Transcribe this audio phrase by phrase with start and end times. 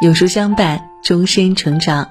[0.00, 2.10] 有书相伴，终身成长。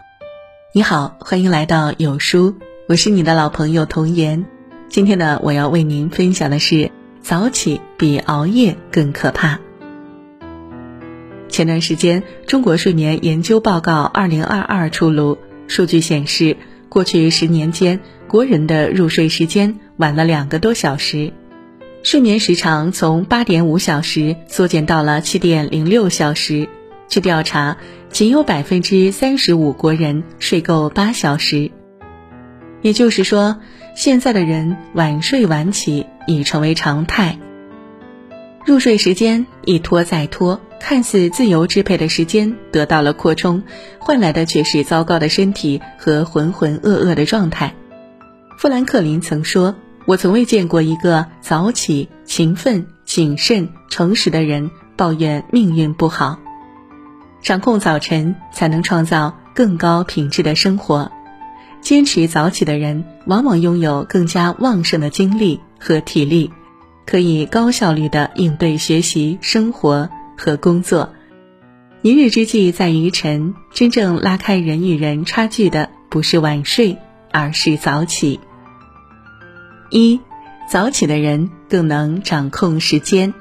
[0.74, 2.54] 你好，欢迎来到有书，
[2.90, 4.44] 我是你的老朋友童言。
[4.90, 6.92] 今天呢，我要为您分享的是：
[7.22, 9.58] 早起比熬夜更可怕。
[11.48, 15.38] 前段时间，中国睡眠研究报告二零二二出炉，
[15.70, 16.58] 数据显示，
[16.90, 21.32] 过去十年间，国人的入睡时间晚了两个多小时，
[22.04, 26.68] 睡眠时长从八点五小时缩减到了七点零六小时。
[27.08, 27.78] 据调查，
[28.10, 31.72] 仅有百分之三十五国人睡够八小时，
[32.82, 33.60] 也就是说，
[33.96, 37.40] 现在的人晚睡晚起已成为常态。
[38.66, 43.64] 入睡时间一拖再拖，看似自由支配的时间得到了扩充，
[44.00, 47.74] 换来的却是糟糕的身体和浑浑噩噩的状态。
[48.58, 56.38] 富兰克林曾说：“我从未见过一个早起、勤奋、谨慎、诚实的人抱怨命运不好。”
[57.42, 61.12] 掌控早晨，才能创造更高品质的生活。
[61.80, 66.52] 坚持早起的人，往往拥有更加旺盛的精力和体力，
[67.06, 71.14] 可以高效率的应对学习、生活和工作。
[72.02, 76.98] 一日之计在于晨，真正拉开人与人差距的，不是晚睡，
[77.32, 78.40] 而是早起。
[79.90, 80.20] 一，
[80.70, 83.34] 早起的人更能掌控时间。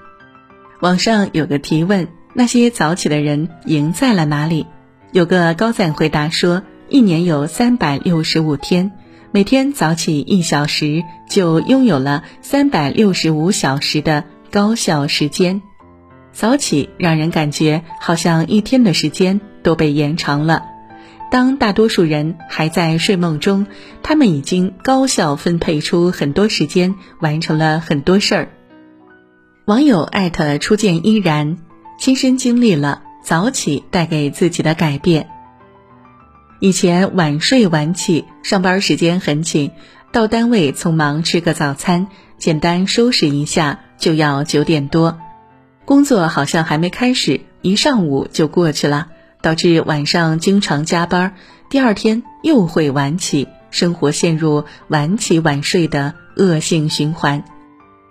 [0.81, 2.07] 网上有个提问。
[2.39, 4.67] 那些早起的人赢在了哪里？
[5.11, 8.93] 有个高赞回答说：一年有三百六十五天，
[9.33, 15.63] 每天早起一小时，就拥有了三百六十五小时的高效时间。
[16.33, 20.63] 早起让人感觉好像一天的时间都被延长了。
[21.31, 23.67] 当大多数人还在睡梦中，
[24.03, 28.49] 他们已经高效分配出很多时间，完成了很多事儿。
[29.65, 31.57] 网友艾特初见依然。
[31.99, 35.29] 亲身经历了早起带给自己的改变。
[36.61, 39.73] 以前晚睡晚起，上班时间很紧，
[40.13, 45.19] 到单位匆忙吃个早餐，简单收拾一下就要九点多，
[45.85, 49.09] 工作好像还没开始，一上午就过去了，
[49.43, 51.35] 导致晚上经常加班，
[51.69, 57.45] 第二天又会晚起，生活陷入晚起晚睡的恶性循环。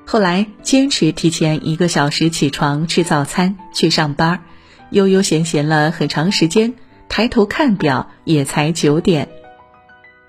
[0.06, 4.44] 后来坚持提前一个小时起床吃早餐去上班，
[4.92, 6.76] 悠悠闲闲了很长时间，
[7.10, 9.28] 抬头看表也才九点。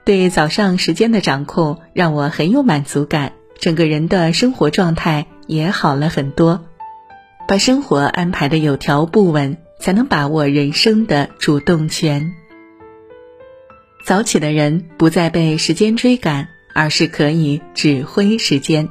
[0.05, 6.65] 对早上时间的掌控让我很有满足感，整个人的生活状态也好了很多。
[7.47, 12.33] 把生活安排的有条不紊，才能把握人生的主动权。
[14.05, 18.89] 早起的人不再被时间追赶，而是可以指挥时间。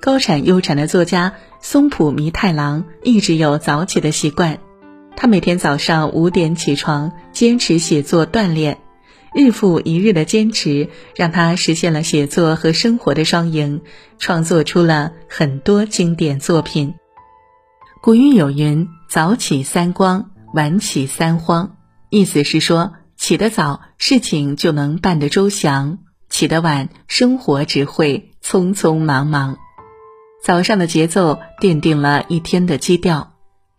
[0.00, 4.58] 高产优产的作家松浦弥太郎一直有早起的习惯，
[5.16, 8.78] 他每天早上五点起床，坚持写作锻炼，
[9.34, 13.82] 日复一日的坚持让他实现了写作和生活的双赢，
[14.18, 16.94] 创作出了很多经典作品。
[18.00, 21.76] 古语有云：“早起三光，晚起三慌。”
[22.08, 25.98] 意思是说，起得早，事情就能办得周详；
[26.30, 29.58] 起得晚，生活只会匆匆忙忙。
[30.42, 33.32] 早上的节奏奠定了一天的基调，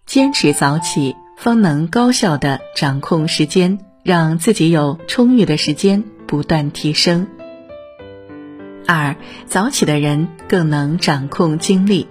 [0.06, 7.28] 坚持早起，方能高效的掌控时间，让自己有充裕的时间不断提升。
[8.86, 9.16] 二，
[9.48, 12.08] 早起的人更能掌控精力。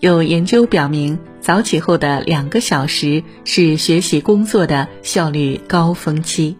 [0.00, 6.56] 有研究表明，早起后的两个小时是学习工作的效率高峰期，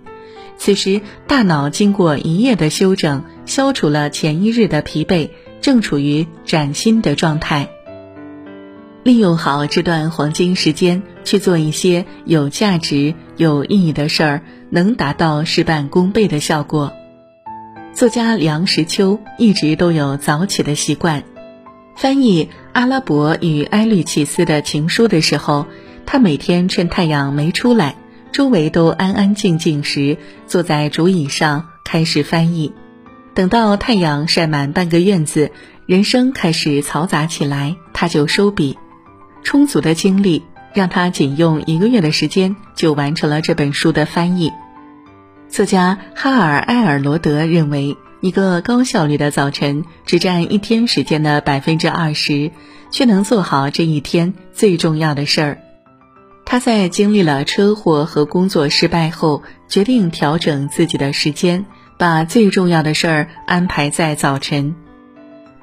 [0.57, 5.29] 此时大脑经过一夜的休整，消除了前一日的疲惫。
[5.67, 7.69] 正处于崭新的状态，
[9.03, 16.93] 利用好这段黄金时间去做一些有价值、有意义的事儿，能达到事半功倍的效果。
[17.93, 21.25] 作家梁实秋一直都有早起的习惯，
[21.97, 25.67] 翻译阿拉伯与埃律启斯的情书的时候，
[26.07, 27.97] 他每天趁太阳没出来，
[28.31, 32.73] 周围都安安静静时，坐在竹椅上开始翻译。
[33.37, 35.53] 等到太阳晒满半个院子，
[35.85, 38.79] 人生开始嘈杂起来，他就收笔。
[39.45, 40.43] 充足的精力
[40.73, 44.51] 让他仅用一个月的时间就完成了这本书的翻译。
[45.51, 52.51] 作家哈尔埃尔罗德认为，一个高效率的早晨只占一天时间的百分之二十，
[52.91, 55.59] 却能做好这一天最重要的事儿。
[56.47, 61.67] 他在经历了车祸和工作失败后，决定调整自己的时间。
[61.99, 64.75] 把最重要的事儿安排在早晨。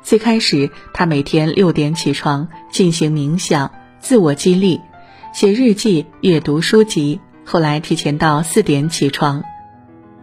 [0.02, 4.82] 最开始，他每天六点起床，进行冥想、自我激励、
[5.34, 9.44] 写日记、阅读书籍，后来提前到四点起床。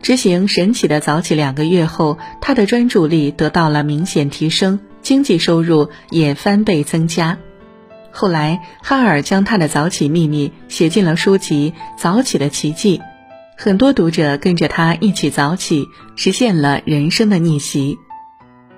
[0.02, 7.38] 执行神奇的早起两个月后，他的专注力得到了明显提升，经济收入也翻倍增加。
[8.10, 12.98] 后来，哈尔将他的早起秘密写进了书籍《早起的奇迹》，
[13.62, 15.86] 很多读者跟着他一起早起，
[16.16, 17.98] 实现了人生的逆袭。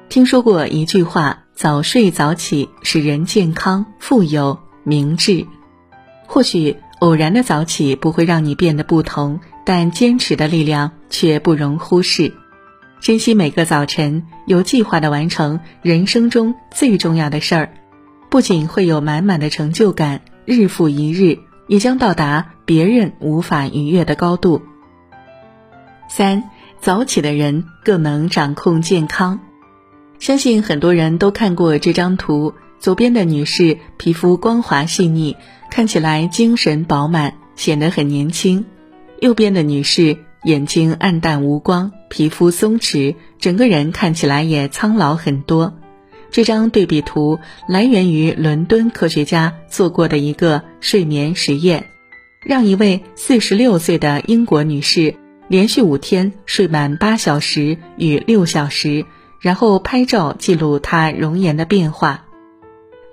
[0.08, 5.46] 听说过一句话：“早睡早起使人健康、富有、明智。”
[6.26, 9.38] 或许偶然的早起不会让你变得不同。
[9.64, 12.34] 但坚持的力量却不容忽视，
[13.00, 17.74] 珍惜每个早晨，有计划的完成人生中最重要的事儿，
[18.28, 21.38] 不仅会有满满的成就感，日复一日，
[21.68, 24.60] 也将到达别人无法逾越的高度。
[26.14, 29.40] 三早起的人更能掌控健康，
[30.18, 35.38] 相信很多人都看过这张图，左边的女士皮肤光滑细腻，
[35.70, 38.66] 看起来精神饱满，显得很年轻。
[39.20, 45.72] 右边的女士眼睛暗淡无光，皮肤松弛，整个人看起来也苍老很多。
[46.30, 51.86] 这张对比图来源于伦敦科学家做过的一个睡眠实验，
[52.44, 55.14] 让一位四十六岁的英国女士
[55.52, 59.04] 连续五天睡满八小时与六小时，
[59.38, 62.24] 然后拍照记录他容颜的变化。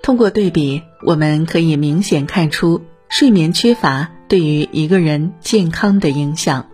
[0.02, 4.08] 通过对比，我们可以明显看出睡眠缺乏。
[4.26, 6.70] 对于一个人健康的影响，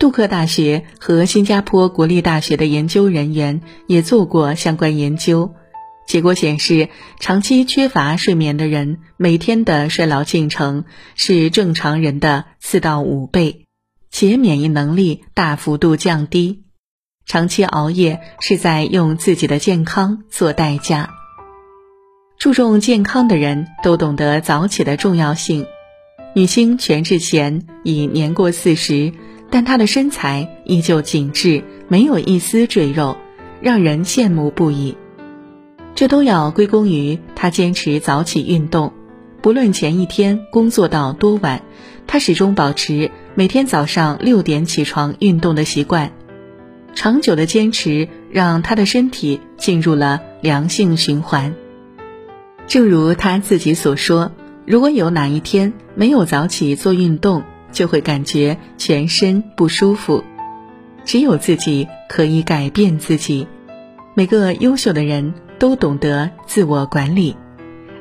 [0.00, 5.54] 杜克大学和新加坡国立大学的研究人员也做过相关研究，
[6.08, 6.88] 结果显示，
[7.20, 13.66] 长期缺乏睡眠的人每天的衰老进程是正常人的四到五倍，
[14.12, 16.62] 且免疫能力大幅度降低。
[17.26, 21.10] 长期熬夜是在用自己的健康做代价。
[22.38, 25.66] 注重健康的人都懂得早起的重要性。
[26.34, 29.12] 女星全智贤已年过四十，
[29.50, 33.16] 但她的身材依旧紧致，没有一丝赘肉，
[33.60, 34.96] 让人羡慕不已。
[35.94, 38.92] 这都要归功于她坚持早起运动，
[39.40, 41.62] 不论前一天工作到多晚，
[42.06, 46.12] 她始终保持每天早上六点起床运动的习惯。
[46.94, 51.54] 长久的坚持让他的身体进入了良性循环。
[52.66, 54.32] 正如他自己所说。
[54.64, 57.42] 如果有哪一天没有早起做运动，
[57.72, 60.22] 就会感觉全身不舒服。
[61.04, 63.48] 只有自己可以改变自己。
[64.14, 67.34] 每个优秀的人都懂得自我管理，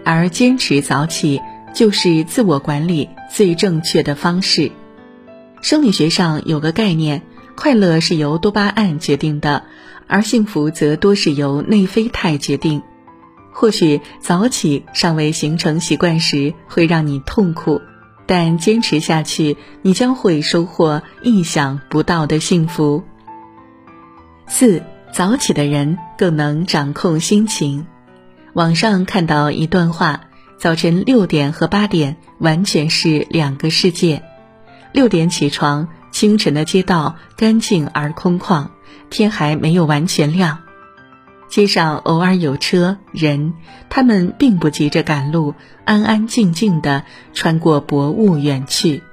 [0.06, 1.42] 而坚持早起
[1.74, 4.72] 就是自我管理最正确的方式。
[5.62, 7.22] 生理学上有个概念，
[7.56, 9.64] 快乐是由多巴胺决定的，
[10.08, 12.82] 而幸福则多是由内啡肽决定。
[13.54, 17.82] 或许早起尚未形成习惯时会让你痛苦，
[18.26, 23.04] 但坚持下去，你将会收获意想不到的幸福。
[24.48, 24.82] 四
[25.14, 27.86] 早起的人更能掌控心情。
[28.54, 30.22] 网上看到一段话：
[30.58, 34.24] 早晨六点和八点完全是两个世界。
[34.94, 38.68] 六点起床，清晨的街道干净而空旷，
[39.10, 40.60] 天还没有完全亮。
[41.50, 43.54] 街上偶尔有车人，
[43.90, 45.54] 他们并不急着赶路，
[45.84, 49.04] 安安静静地穿过薄雾远去。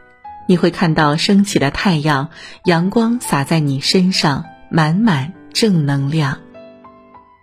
[0.46, 2.28] 你会看到升起的太阳，
[2.64, 6.38] 阳光洒在你身上，满满正能量。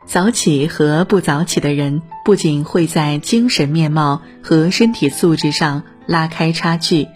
[0.06, 7.08] 早起和不早起的人，不仅会在精神面貌和身体素质上拉开差距，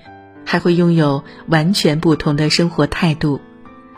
[0.50, 3.40] 还会拥有完全不同的生活态度。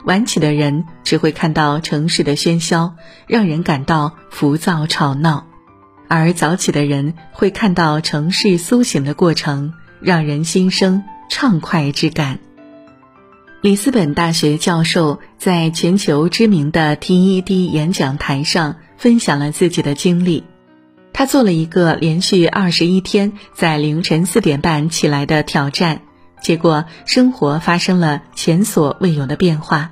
[0.04, 2.94] 晚起的人只会看到城市的喧嚣，
[3.26, 5.46] 让人感到浮躁吵闹；
[6.10, 12.40] 而早起的人会看到城市苏醒的过程，让人心生畅快之感。
[13.62, 20.44] 里斯本大学教授在全球知名的 TED 演讲台上分享了自己的经历，
[21.14, 26.02] 他做了一个连续二十一天在凌晨四点半起来的挑战。
[26.42, 29.92] 结果，生活发生了前所未有的变化，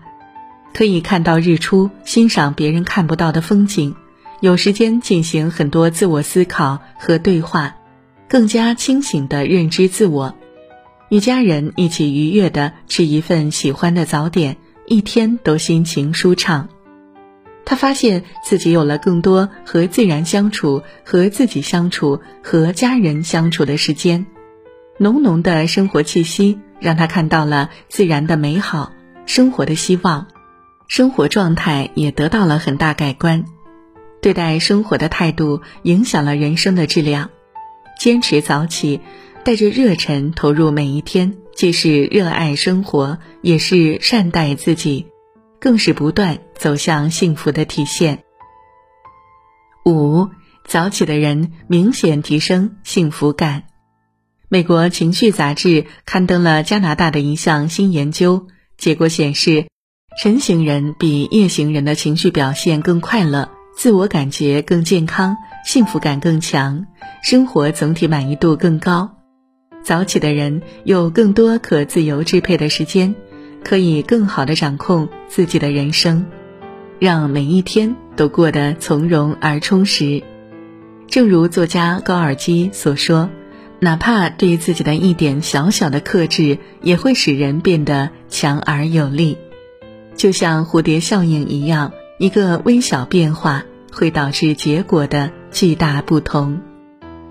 [0.74, 3.96] 可以看到日出，欣赏别人看不到的风景，
[4.42, 7.76] 有时间进行很多自我思考和对话，
[8.28, 10.36] 更加清醒地认知自我，
[11.10, 16.68] 与家人一起愉悦地吃一份喜欢的早点，一天都心情舒畅。
[17.64, 24.26] 他发现自己有了更多和自然相处、和自己相处、和家人相处的时间。
[25.02, 28.92] 浓浓的生活气息让他看到了自然的美好，
[29.26, 30.28] 生活的希望，
[30.90, 33.46] 生活状态也得到了很大改观。
[34.22, 37.30] 对待生活的态度影响了人生的质量。
[37.98, 39.00] 坚持早起，
[39.46, 45.08] 带着热忱投入每一天，既是热爱生活，也是善待自己，
[45.62, 48.24] 更是不断走向幸福的体现。
[49.86, 50.28] 五
[50.66, 53.69] 早起的人明显提升幸福感。
[54.52, 58.48] 美国情绪杂志刊登了加拿大的一项新研究，
[58.80, 59.68] 结果显示，
[60.20, 66.88] 晨型人比夜行人的情绪表现更快乐，自我感觉更健康，幸福感更强，
[67.22, 69.12] 生活总体满意度更高。
[69.84, 73.14] 早起的人有更多可自由支配的时间，
[73.64, 76.26] 可以更好的掌控自己的人生，
[76.98, 80.24] 让每一天都过得从容而充实。
[81.08, 83.30] 正如作家高尔基所说
[83.82, 89.38] ：“哪怕对自己的一点小小的克制，也会使人变得强而有力。
[90.16, 96.60] 就像蝴蝶效应一样，一个微小变化会导致结果的巨大不同。”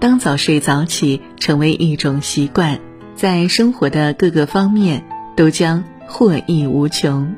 [0.01, 2.79] 当早睡早起成为一种习惯，
[3.15, 5.05] 在生活的各个方面
[5.37, 7.35] 都将获益无穷。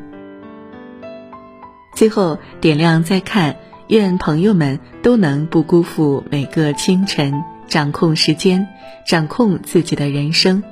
[1.97, 3.57] 最后点亮再看，
[3.89, 8.67] 愿朋友们都能不辜负每个清晨，掌控时间，
[9.07, 10.63] 掌控自己的人生，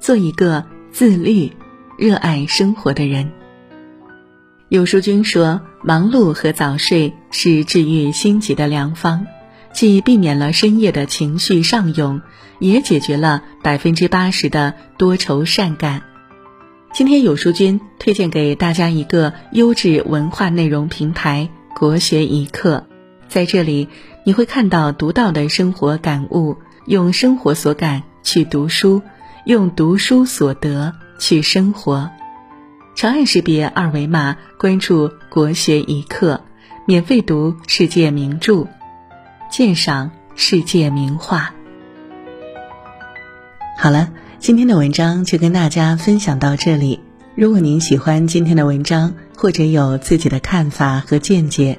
[0.00, 1.52] 做一个自律、
[1.96, 3.30] 热爱生活的人。
[4.68, 9.26] 有书君说：“忙碌和早睡是治愈心急的良方。”
[9.72, 12.20] 既避免了深夜的情绪上涌，
[12.58, 16.02] 也解决了百分之八十的多愁善感。
[16.92, 22.86] 今天有书君推荐给大家一个优质文化内容平台——国学一课，
[23.28, 23.88] 在这里
[24.28, 29.00] 你会看到独到的生活感悟，用生活所感去读书，
[29.46, 32.10] 用读书所得去生活。
[32.94, 36.42] 长按识别二维码关注国学一课，
[36.84, 38.66] 免费读世界名著。
[39.50, 41.54] 鉴赏世界名画。
[43.78, 47.00] 好了，今天的文章就跟大家分享到这里。
[47.34, 51.78] 如果您喜欢今天的文章，或者有自己的看法和见解，